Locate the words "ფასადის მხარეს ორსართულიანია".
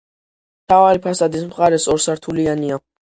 1.03-2.79